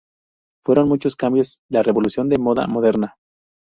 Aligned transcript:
Fueron 0.65 0.87
muchos 0.87 1.15
cambios, 1.15 1.61
la 1.69 1.83
revolución 1.83 2.27
de 2.27 2.37
la 2.37 2.43
moda 2.43 2.65
moderna. 2.65 3.17